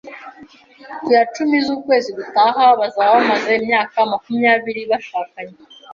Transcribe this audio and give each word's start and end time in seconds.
Ku 0.99 1.07
ya 1.15 1.23
cumi 1.33 1.57
z'ukwezi 1.65 2.09
gutaha, 2.17 2.63
bazaba 2.79 3.11
bamaze 3.15 3.49
imyaka 3.59 3.97
makumyabiri 4.11 4.81
bashakanye. 4.91 5.55